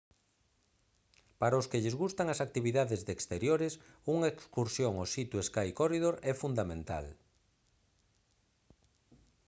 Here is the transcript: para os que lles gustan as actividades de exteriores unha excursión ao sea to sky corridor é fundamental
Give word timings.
para 1.39 1.59
os 1.61 1.69
que 1.69 1.81
lles 1.83 1.99
gustan 2.01 2.27
as 2.33 2.43
actividades 2.47 3.01
de 3.07 3.11
exteriores 3.17 3.73
unha 4.13 4.27
excursión 4.33 4.93
ao 4.97 5.07
sea 5.13 5.29
to 5.31 5.37
sky 5.47 5.69
corridor 5.79 6.15
é 6.31 6.33
fundamental 6.43 7.05